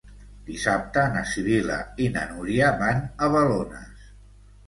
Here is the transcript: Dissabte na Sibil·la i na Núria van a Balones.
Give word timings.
Dissabte 0.45 1.01
na 1.15 1.21
Sibil·la 1.31 1.75
i 2.05 2.09
na 2.15 2.23
Núria 2.31 2.71
van 2.79 3.03
a 3.27 3.31
Balones. 3.35 4.09